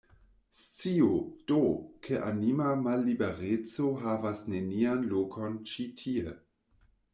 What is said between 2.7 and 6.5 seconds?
mallibereco havas nenian lokon ĉi tie.